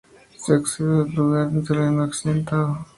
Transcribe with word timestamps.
Se 0.39 0.55
accede 0.55 1.03
al 1.03 1.11
lugar 1.11 1.49
por 1.49 1.57
un 1.59 1.63
terreno 1.63 2.01
accidentado. 2.01 2.87